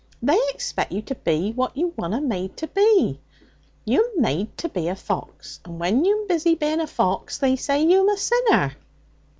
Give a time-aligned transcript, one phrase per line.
[0.19, 3.19] They expect you to be what you wanna made to be.
[3.85, 7.83] You'm made to be a fox; and when you'm busy being a fox they say
[7.83, 8.75] you'm a sinner!'